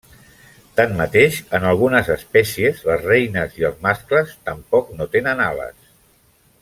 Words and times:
Tanmateix, 0.77 1.35
en 1.57 1.67
algunes 1.71 2.09
espècies 2.15 2.81
les 2.87 3.05
reines 3.11 3.61
i 3.61 3.69
els 3.71 3.79
mascles 3.89 4.33
tampoc 4.51 4.91
no 5.01 5.09
tenen 5.19 5.45
ales. 5.51 5.77